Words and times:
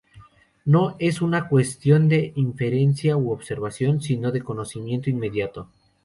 No 0.65 0.95
es 0.97 1.21
una 1.21 1.47
cuestión 1.47 2.09
de 2.09 2.33
inferencia 2.35 3.15
u 3.17 3.31
observación, 3.31 4.01
sino 4.01 4.31
de 4.31 4.39
un 4.39 4.45
conocimiento 4.45 5.11
inmediato. 5.11 5.69